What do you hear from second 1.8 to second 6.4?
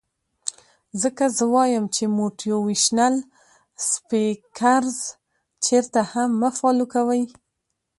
چې موټيوېشنل سپيکرز چرته هم